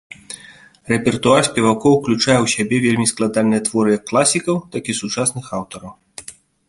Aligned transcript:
Рэпертуар 0.91 1.43
спевакоў 1.49 1.93
ўключае 1.97 2.37
ў 2.41 2.47
сябе 2.55 2.77
вельмі 2.85 3.05
складаныя 3.13 3.61
творы 3.67 3.89
як 3.97 4.03
класікаў, 4.13 4.55
так 4.77 4.83
і 4.95 4.97
сучасных 5.01 5.45
аўтараў. 5.59 5.93